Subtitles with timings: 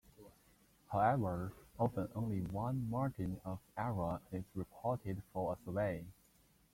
[0.91, 6.03] However, often only one margin of error is reported for a survey.